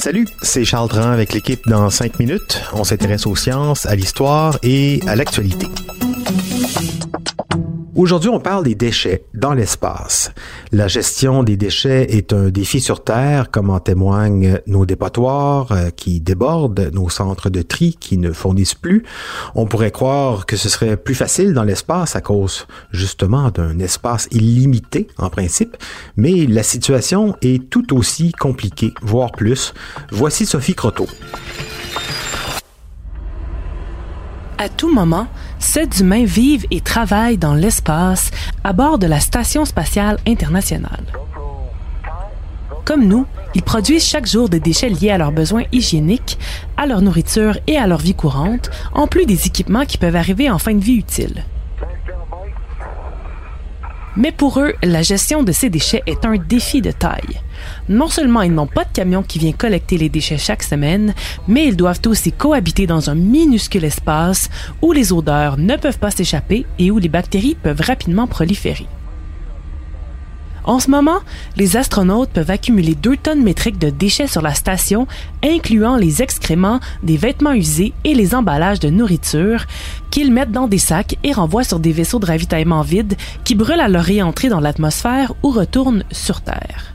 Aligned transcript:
Salut, 0.00 0.26
c'est 0.42 0.64
Charles 0.64 0.88
Dran 0.88 1.10
avec 1.12 1.32
l'équipe 1.32 1.60
dans 1.68 1.88
5 1.88 2.18
minutes. 2.18 2.60
On 2.72 2.82
s'intéresse 2.82 3.24
aux 3.24 3.36
sciences, 3.36 3.86
à 3.86 3.94
l'histoire 3.94 4.58
et 4.64 5.00
à 5.06 5.14
l'actualité. 5.14 5.68
Aujourd'hui, 7.94 8.30
on 8.30 8.40
parle 8.40 8.64
des 8.64 8.74
déchets 8.74 9.26
dans 9.32 9.54
l'espace. 9.54 10.29
La 10.72 10.86
gestion 10.86 11.42
des 11.42 11.56
déchets 11.56 12.16
est 12.16 12.32
un 12.32 12.48
défi 12.48 12.80
sur 12.80 13.02
Terre, 13.02 13.50
comme 13.50 13.70
en 13.70 13.80
témoignent 13.80 14.60
nos 14.68 14.86
dépotoirs 14.86 15.72
euh, 15.72 15.90
qui 15.90 16.20
débordent, 16.20 16.90
nos 16.92 17.08
centres 17.08 17.50
de 17.50 17.60
tri 17.60 17.96
qui 17.98 18.18
ne 18.18 18.30
fournissent 18.30 18.76
plus. 18.76 19.02
On 19.56 19.66
pourrait 19.66 19.90
croire 19.90 20.46
que 20.46 20.56
ce 20.56 20.68
serait 20.68 20.96
plus 20.96 21.16
facile 21.16 21.54
dans 21.54 21.64
l'espace 21.64 22.14
à 22.14 22.20
cause 22.20 22.68
justement 22.92 23.50
d'un 23.50 23.80
espace 23.80 24.28
illimité 24.30 25.08
en 25.18 25.28
principe, 25.28 25.76
mais 26.16 26.46
la 26.46 26.62
situation 26.62 27.34
est 27.42 27.68
tout 27.68 27.92
aussi 27.92 28.30
compliquée, 28.30 28.94
voire 29.02 29.32
plus. 29.32 29.74
Voici 30.12 30.46
Sophie 30.46 30.74
Croteau. 30.74 31.08
À 34.56 34.68
tout 34.68 34.92
moment, 34.92 35.26
sept 35.60 36.00
humains 36.00 36.24
vivent 36.24 36.66
et 36.70 36.80
travaillent 36.80 37.38
dans 37.38 37.54
l'espace 37.54 38.30
à 38.64 38.72
bord 38.72 38.98
de 38.98 39.06
la 39.06 39.20
Station 39.20 39.64
spatiale 39.64 40.18
internationale. 40.26 41.04
Comme 42.84 43.06
nous, 43.06 43.26
ils 43.54 43.62
produisent 43.62 44.04
chaque 44.04 44.26
jour 44.26 44.48
des 44.48 44.58
déchets 44.58 44.88
liés 44.88 45.10
à 45.10 45.18
leurs 45.18 45.30
besoins 45.30 45.64
hygiéniques, 45.70 46.38
à 46.76 46.86
leur 46.86 47.02
nourriture 47.02 47.56
et 47.68 47.76
à 47.76 47.86
leur 47.86 47.98
vie 47.98 48.14
courante, 48.14 48.70
en 48.92 49.06
plus 49.06 49.26
des 49.26 49.46
équipements 49.46 49.84
qui 49.84 49.98
peuvent 49.98 50.16
arriver 50.16 50.50
en 50.50 50.58
fin 50.58 50.74
de 50.74 50.82
vie 50.82 50.96
utile. 50.96 51.44
Mais 54.16 54.32
pour 54.32 54.58
eux, 54.60 54.74
la 54.82 55.02
gestion 55.02 55.42
de 55.42 55.52
ces 55.52 55.70
déchets 55.70 56.02
est 56.06 56.24
un 56.24 56.36
défi 56.36 56.82
de 56.82 56.90
taille. 56.90 57.40
Non 57.88 58.08
seulement 58.08 58.42
ils 58.42 58.52
n'ont 58.52 58.66
pas 58.66 58.84
de 58.84 58.92
camion 58.92 59.22
qui 59.22 59.38
vient 59.38 59.52
collecter 59.52 59.98
les 59.98 60.08
déchets 60.08 60.38
chaque 60.38 60.62
semaine, 60.62 61.14
mais 61.46 61.66
ils 61.66 61.76
doivent 61.76 62.00
aussi 62.06 62.32
cohabiter 62.32 62.86
dans 62.86 63.10
un 63.10 63.14
minuscule 63.14 63.84
espace 63.84 64.50
où 64.82 64.92
les 64.92 65.12
odeurs 65.12 65.58
ne 65.58 65.76
peuvent 65.76 65.98
pas 65.98 66.10
s'échapper 66.10 66.66
et 66.78 66.90
où 66.90 66.98
les 66.98 67.08
bactéries 67.08 67.56
peuvent 67.60 67.80
rapidement 67.80 68.26
proliférer. 68.26 68.86
En 70.64 70.78
ce 70.78 70.90
moment, 70.90 71.20
les 71.56 71.76
astronautes 71.76 72.30
peuvent 72.30 72.50
accumuler 72.50 72.94
2 72.94 73.16
tonnes 73.16 73.42
métriques 73.42 73.78
de 73.78 73.90
déchets 73.90 74.26
sur 74.26 74.42
la 74.42 74.54
station, 74.54 75.06
incluant 75.42 75.96
les 75.96 76.22
excréments, 76.22 76.80
des 77.02 77.16
vêtements 77.16 77.52
usés 77.52 77.92
et 78.04 78.14
les 78.14 78.34
emballages 78.34 78.80
de 78.80 78.90
nourriture, 78.90 79.64
qu'ils 80.10 80.32
mettent 80.32 80.52
dans 80.52 80.68
des 80.68 80.78
sacs 80.78 81.16
et 81.24 81.32
renvoient 81.32 81.64
sur 81.64 81.80
des 81.80 81.92
vaisseaux 81.92 82.18
de 82.18 82.26
ravitaillement 82.26 82.82
vides 82.82 83.16
qui 83.44 83.54
brûlent 83.54 83.80
à 83.80 83.88
leur 83.88 84.04
réentrée 84.04 84.48
dans 84.48 84.60
l'atmosphère 84.60 85.32
ou 85.42 85.50
retournent 85.50 86.04
sur 86.10 86.40
Terre. 86.42 86.94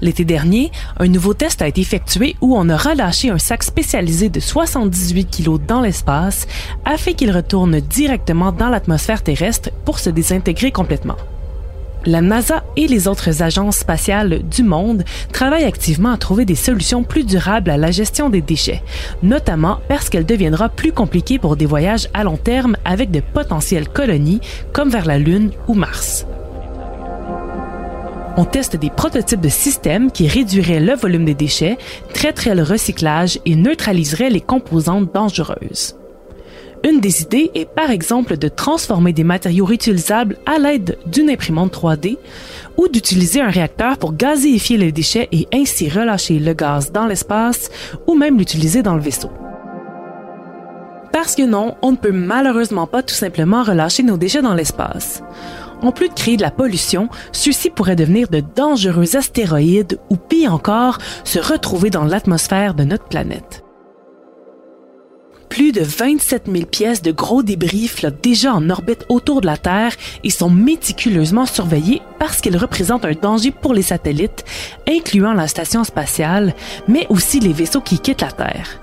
L'été 0.00 0.24
dernier, 0.24 0.70
un 0.98 1.08
nouveau 1.08 1.34
test 1.34 1.60
a 1.60 1.66
été 1.66 1.80
effectué 1.80 2.36
où 2.40 2.56
on 2.56 2.68
a 2.68 2.76
relâché 2.76 3.30
un 3.30 3.38
sac 3.38 3.64
spécialisé 3.64 4.28
de 4.28 4.38
78 4.38 5.24
kg 5.24 5.58
dans 5.66 5.80
l'espace 5.80 6.46
afin 6.84 7.14
qu'il 7.14 7.32
retourne 7.32 7.80
directement 7.80 8.52
dans 8.52 8.68
l'atmosphère 8.68 9.24
terrestre 9.24 9.70
pour 9.84 9.98
se 9.98 10.10
désintégrer 10.10 10.70
complètement. 10.70 11.16
La 12.08 12.22
NASA 12.22 12.64
et 12.74 12.86
les 12.86 13.06
autres 13.06 13.42
agences 13.42 13.76
spatiales 13.76 14.42
du 14.48 14.62
monde 14.62 15.04
travaillent 15.30 15.64
activement 15.64 16.10
à 16.10 16.16
trouver 16.16 16.46
des 16.46 16.54
solutions 16.54 17.02
plus 17.02 17.22
durables 17.22 17.68
à 17.68 17.76
la 17.76 17.90
gestion 17.90 18.30
des 18.30 18.40
déchets, 18.40 18.82
notamment 19.22 19.80
parce 19.90 20.08
qu'elle 20.08 20.24
deviendra 20.24 20.70
plus 20.70 20.92
compliquée 20.92 21.38
pour 21.38 21.56
des 21.56 21.66
voyages 21.66 22.08
à 22.14 22.24
long 22.24 22.38
terme 22.38 22.78
avec 22.86 23.10
de 23.10 23.20
potentielles 23.20 23.90
colonies 23.90 24.40
comme 24.72 24.88
vers 24.88 25.04
la 25.04 25.18
Lune 25.18 25.50
ou 25.68 25.74
Mars. 25.74 26.26
On 28.38 28.46
teste 28.46 28.76
des 28.76 28.88
prototypes 28.88 29.42
de 29.42 29.50
systèmes 29.50 30.10
qui 30.10 30.28
réduiraient 30.28 30.80
le 30.80 30.94
volume 30.94 31.26
des 31.26 31.34
déchets, 31.34 31.76
traiteraient 32.14 32.54
le 32.54 32.62
recyclage 32.62 33.38
et 33.44 33.54
neutraliseraient 33.54 34.30
les 34.30 34.40
composantes 34.40 35.12
dangereuses. 35.12 35.94
Une 36.84 37.00
des 37.00 37.22
idées 37.22 37.50
est 37.54 37.68
par 37.68 37.90
exemple 37.90 38.36
de 38.36 38.48
transformer 38.48 39.12
des 39.12 39.24
matériaux 39.24 39.64
réutilisables 39.64 40.38
à 40.46 40.58
l'aide 40.58 40.98
d'une 41.06 41.28
imprimante 41.28 41.74
3D 41.74 42.18
ou 42.76 42.86
d'utiliser 42.88 43.40
un 43.40 43.50
réacteur 43.50 43.98
pour 43.98 44.14
gazéifier 44.14 44.76
les 44.76 44.92
déchets 44.92 45.28
et 45.32 45.48
ainsi 45.52 45.88
relâcher 45.88 46.38
le 46.38 46.52
gaz 46.52 46.92
dans 46.92 47.06
l'espace 47.06 47.70
ou 48.06 48.14
même 48.14 48.38
l'utiliser 48.38 48.82
dans 48.82 48.94
le 48.94 49.00
vaisseau. 49.00 49.30
Parce 51.12 51.34
que 51.34 51.42
non, 51.42 51.76
on 51.82 51.92
ne 51.92 51.96
peut 51.96 52.12
malheureusement 52.12 52.86
pas 52.86 53.02
tout 53.02 53.14
simplement 53.14 53.64
relâcher 53.64 54.04
nos 54.04 54.16
déchets 54.16 54.42
dans 54.42 54.54
l'espace. 54.54 55.22
En 55.82 55.90
plus 55.90 56.08
de 56.08 56.14
créer 56.14 56.36
de 56.36 56.42
la 56.42 56.50
pollution, 56.52 57.08
ceux-ci 57.32 57.70
pourraient 57.70 57.96
devenir 57.96 58.28
de 58.28 58.42
dangereux 58.54 59.16
astéroïdes 59.16 59.98
ou 60.10 60.16
pire 60.16 60.54
encore, 60.54 60.98
se 61.24 61.40
retrouver 61.40 61.90
dans 61.90 62.04
l'atmosphère 62.04 62.74
de 62.74 62.84
notre 62.84 63.04
planète. 63.04 63.64
Plus 65.58 65.72
de 65.72 65.82
27 65.82 66.44
000 66.46 66.66
pièces 66.66 67.02
de 67.02 67.10
gros 67.10 67.42
débris 67.42 67.88
flottent 67.88 68.22
déjà 68.22 68.54
en 68.54 68.70
orbite 68.70 69.04
autour 69.08 69.40
de 69.40 69.46
la 69.46 69.56
Terre 69.56 69.92
et 70.22 70.30
sont 70.30 70.50
méticuleusement 70.50 71.46
surveillées 71.46 72.00
parce 72.20 72.40
qu'ils 72.40 72.56
représentent 72.56 73.04
un 73.04 73.14
danger 73.20 73.50
pour 73.50 73.74
les 73.74 73.82
satellites, 73.82 74.44
incluant 74.88 75.32
la 75.32 75.48
station 75.48 75.82
spatiale, 75.82 76.54
mais 76.86 77.08
aussi 77.08 77.40
les 77.40 77.52
vaisseaux 77.52 77.80
qui 77.80 77.98
quittent 77.98 78.20
la 78.20 78.30
Terre. 78.30 78.80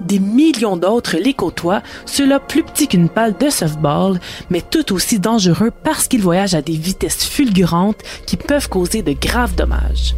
Des 0.00 0.20
millions 0.20 0.78
d'autres 0.78 1.18
les 1.18 1.34
côtoient, 1.34 1.82
ceux-là 2.06 2.40
plus 2.40 2.62
petits 2.62 2.88
qu'une 2.88 3.08
balle 3.08 3.36
de 3.38 3.50
softball, 3.50 4.18
mais 4.48 4.62
tout 4.62 4.90
aussi 4.94 5.18
dangereux 5.18 5.70
parce 5.84 6.08
qu'ils 6.08 6.22
voyagent 6.22 6.54
à 6.54 6.62
des 6.62 6.78
vitesses 6.78 7.26
fulgurantes 7.26 8.00
qui 8.24 8.38
peuvent 8.38 8.70
causer 8.70 9.02
de 9.02 9.12
graves 9.12 9.54
dommages. 9.54 10.14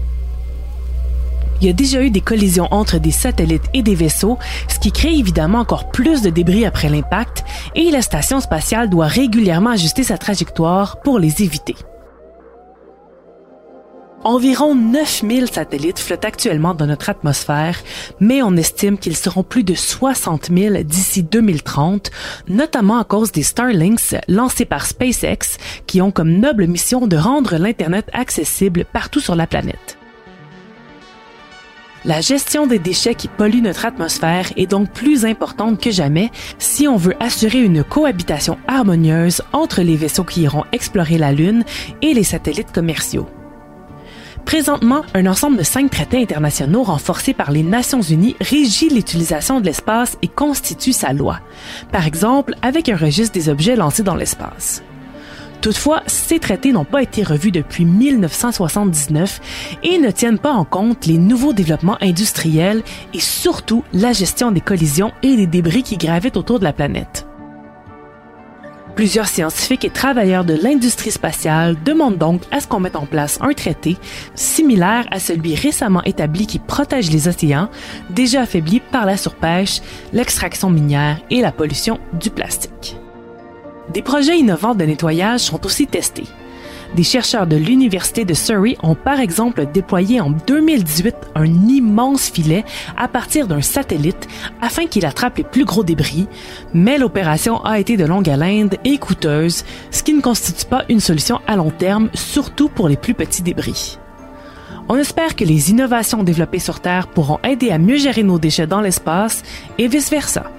Il 1.61 1.67
y 1.67 1.71
a 1.71 1.73
déjà 1.73 2.03
eu 2.03 2.11
des 2.11 2.21
collisions 2.21 2.69
entre 2.71 2.99
des 2.99 3.11
satellites 3.11 3.69
et 3.75 3.83
des 3.83 3.95
vaisseaux, 3.95 4.39
ce 4.69 4.79
qui 4.79 4.93
crée 4.93 5.15
évidemment 5.15 5.59
encore 5.59 5.91
plus 5.91 6.23
de 6.23 6.31
débris 6.31 6.65
après 6.65 6.89
l'impact, 6.89 7.45
et 7.75 7.91
la 7.91 8.03
station 8.03 8.41
spatiale 8.41 8.89
doit 8.89 9.07
régulièrement 9.07 9.71
ajuster 9.71 10.05
sa 10.05 10.19
trajectoire 10.19 11.01
pour 11.01 11.19
les 11.19 11.43
éviter. 11.43 11.75
Environ 14.25 14.75
9000 14.75 15.49
satellites 15.49 16.01
flottent 16.01 16.25
actuellement 16.25 16.75
dans 16.75 16.87
notre 16.87 17.09
atmosphère, 17.09 17.79
mais 18.19 18.43
on 18.43 18.57
estime 18.57 18.99
qu'ils 18.99 19.17
seront 19.17 19.45
plus 19.45 19.63
de 19.63 19.75
60 19.75 20.51
000 20.53 20.83
d'ici 20.83 21.23
2030, 21.23 22.11
notamment 22.49 22.99
à 22.99 23.05
cause 23.05 23.31
des 23.31 23.45
Starlinks 23.45 24.17
lancés 24.27 24.65
par 24.65 24.87
SpaceX, 24.87 25.59
qui 25.87 26.03
ont 26.03 26.11
comme 26.11 26.33
noble 26.33 26.67
mission 26.67 27.07
de 27.07 27.17
rendre 27.17 27.57
l'Internet 27.59 28.11
accessible 28.13 28.85
partout 28.93 29.21
sur 29.21 29.37
la 29.37 29.47
planète. 29.47 29.97
La 32.09 32.23
gestion 32.23 32.67
des 32.67 32.79
déchets 32.79 33.15
qui 33.15 33.29
polluent 33.29 33.61
notre 33.61 33.85
atmosphère 33.85 34.51
est 34.57 34.67
donc 34.67 34.91
plus 34.91 35.27
importante 35.27 35.79
que 35.79 35.91
jamais 35.91 36.31
si 36.59 36.89
on 36.89 36.97
veut 36.97 37.15
assurer 37.21 37.61
une 37.61 37.85
cohabitation 37.85 38.57
harmonieuse 38.67 39.43
entre 39.53 39.83
les 39.83 39.95
vaisseaux 39.95 40.25
qui 40.25 40.41
iront 40.41 40.65
explorer 40.73 41.19
la 41.19 41.33
Lune 41.33 41.67
et 42.01 42.15
les 42.15 42.23
satellites 42.23 42.73
commerciaux. 42.73 43.29
Présentement, 44.47 45.03
un 45.13 45.27
ensemble 45.27 45.59
de 45.59 45.63
cinq 45.63 45.91
traités 45.91 46.23
internationaux 46.23 46.83
renforcés 46.83 47.35
par 47.35 47.51
les 47.51 47.63
Nations 47.63 48.01
Unies 48.01 48.37
régit 48.41 48.89
l'utilisation 48.89 49.61
de 49.61 49.67
l'espace 49.67 50.17
et 50.23 50.29
constitue 50.29 50.95
sa 50.95 51.13
loi. 51.13 51.41
Par 51.93 52.07
exemple, 52.07 52.55
avec 52.63 52.89
un 52.89 52.97
registre 52.97 53.35
des 53.35 53.51
objets 53.51 53.77
lancés 53.77 54.03
dans 54.03 54.17
l'espace. 54.17 54.83
Toutefois, 55.61 56.03
ces 56.07 56.39
traités 56.39 56.73
n'ont 56.73 56.85
pas 56.85 57.03
été 57.03 57.23
revus 57.23 57.51
depuis 57.51 57.85
1979 57.85 59.41
et 59.83 59.99
ne 59.99 60.11
tiennent 60.11 60.39
pas 60.39 60.53
en 60.53 60.65
compte 60.65 61.07
les 61.07 61.19
nouveaux 61.19 61.53
développements 61.53 61.99
industriels 62.01 62.83
et 63.13 63.21
surtout 63.21 63.83
la 63.93 64.13
gestion 64.13 64.53
des 64.53 64.61
collisions 64.61 65.13
et 65.23 65.37
des 65.37 65.47
débris 65.47 65.83
qui 65.83 65.97
gravitent 65.97 66.37
autour 66.37 66.59
de 66.61 66.65
la 66.65 66.73
planète. 66.73 67.27
Plusieurs 68.95 69.29
scientifiques 69.29 69.85
et 69.85 69.91
travailleurs 69.91 70.45
de 70.45 70.55
l'industrie 70.55 71.13
spatiale 71.13 71.77
demandent 71.84 72.19
donc 72.19 72.43
à 72.51 72.59
ce 72.59 72.66
qu'on 72.66 72.81
mette 72.81 72.97
en 72.97 73.07
place 73.07 73.39
un 73.41 73.53
traité 73.53 73.97
similaire 74.34 75.07
à 75.13 75.21
celui 75.21 75.54
récemment 75.54 76.03
établi 76.03 76.49
qui 76.49 76.59
protège 76.59 77.11
les 77.13 77.28
océans, 77.28 77.71
déjà 78.11 78.43
affaiblis 78.43 78.81
par 78.81 79.07
la 79.07 79.16
surpêche, 79.16 79.83
l'extraction 80.13 80.69
minière 80.69 81.21
et 81.31 81.41
la 81.41 81.53
pollution 81.53 82.01
du 82.15 82.31
plastique. 82.31 82.97
Des 83.93 84.03
projets 84.03 84.39
innovants 84.39 84.75
de 84.75 84.85
nettoyage 84.85 85.41
sont 85.41 85.65
aussi 85.65 85.87
testés. 85.87 86.27
Des 86.95 87.03
chercheurs 87.03 87.47
de 87.47 87.57
l'Université 87.57 88.25
de 88.25 88.35
Surrey 88.35 88.77
ont 88.83 88.95
par 88.95 89.21
exemple 89.21 89.67
déployé 89.73 90.21
en 90.21 90.31
2018 90.31 91.15
un 91.35 91.45
immense 91.45 92.31
filet 92.31 92.65
à 92.97 93.09
partir 93.09 93.47
d'un 93.47 93.61
satellite 93.61 94.27
afin 94.63 94.87
qu'il 94.87 95.05
attrape 95.05 95.37
les 95.37 95.45
plus 95.45 95.65
gros 95.65 95.85
débris, 95.85 96.27
mais 96.73 96.99
l'opération 96.99 97.63
a 97.65 97.79
été 97.79 97.97
de 97.97 98.07
longue 98.07 98.29
haleine 98.31 98.71
et 98.85 98.97
coûteuse, 98.97 99.65
ce 99.91 100.03
qui 100.03 100.15
ne 100.15 100.23
constitue 100.23 100.67
pas 100.67 100.85
une 100.89 101.01
solution 101.01 101.41
à 101.47 101.57
long 101.57 101.71
terme, 101.71 102.09
surtout 102.15 102.69
pour 102.69 102.89
les 102.89 102.97
plus 102.97 103.15
petits 103.15 103.43
débris. 103.43 103.99
On 104.89 104.97
espère 104.97 105.37
que 105.37 105.45
les 105.45 105.71
innovations 105.71 106.23
développées 106.23 106.59
sur 106.59 106.81
Terre 106.81 107.09
pourront 107.09 107.39
aider 107.45 107.71
à 107.71 107.79
mieux 107.79 107.99
gérer 107.99 108.23
nos 108.23 108.39
déchets 108.39 108.67
dans 108.67 108.81
l'espace 108.81 109.43
et 109.77 109.89
vice-versa. 109.89 110.51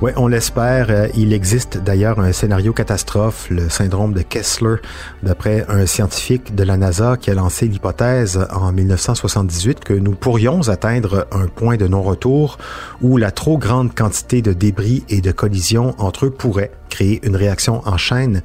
Oui, 0.00 0.12
on 0.14 0.28
l'espère. 0.28 0.90
Euh, 0.90 1.08
il 1.16 1.32
existe 1.32 1.78
d'ailleurs 1.78 2.20
un 2.20 2.30
scénario 2.30 2.72
catastrophe, 2.72 3.50
le 3.50 3.68
syndrome 3.68 4.14
de 4.14 4.22
Kessler, 4.22 4.76
d'après 5.24 5.66
un 5.68 5.86
scientifique 5.86 6.54
de 6.54 6.62
la 6.62 6.76
NASA 6.76 7.16
qui 7.16 7.32
a 7.32 7.34
lancé 7.34 7.66
l'hypothèse 7.66 8.46
en 8.52 8.70
1978 8.70 9.80
que 9.80 9.94
nous 9.94 10.12
pourrions 10.12 10.68
atteindre 10.68 11.26
un 11.32 11.48
point 11.48 11.76
de 11.76 11.88
non-retour 11.88 12.58
où 13.02 13.16
la 13.16 13.32
trop 13.32 13.58
grande 13.58 13.92
quantité 13.92 14.40
de 14.40 14.52
débris 14.52 15.02
et 15.08 15.20
de 15.20 15.32
collisions 15.32 15.96
entre 15.98 16.26
eux 16.26 16.30
pourrait 16.30 16.70
créer 16.90 17.18
une 17.26 17.34
réaction 17.34 17.82
en 17.84 17.96
chaîne 17.96 18.42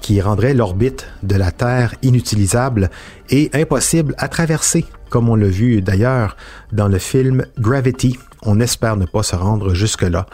qui 0.00 0.20
rendrait 0.20 0.54
l'orbite 0.54 1.06
de 1.22 1.36
la 1.36 1.52
Terre 1.52 1.94
inutilisable 2.02 2.90
et 3.30 3.48
impossible 3.54 4.16
à 4.18 4.26
traverser, 4.26 4.84
comme 5.08 5.28
on 5.28 5.36
l'a 5.36 5.46
vu 5.46 5.82
d'ailleurs 5.82 6.36
dans 6.72 6.88
le 6.88 6.98
film 6.98 7.46
Gravity 7.60 8.18
on 8.46 8.60
espère 8.60 8.96
ne 8.96 9.06
pas 9.06 9.22
se 9.22 9.36
rendre 9.36 9.74
jusque-là. 9.74 10.26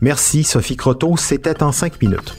Merci 0.00 0.44
Sophie 0.44 0.76
Croteau, 0.76 1.16
c'était 1.16 1.62
en 1.62 1.72
cinq 1.72 2.00
minutes. 2.02 2.34